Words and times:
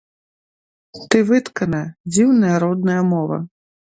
Ты 1.15 1.21
выткана, 1.29 1.83
дзіўная 2.15 2.53
родная 2.65 2.99
мова. 3.13 3.37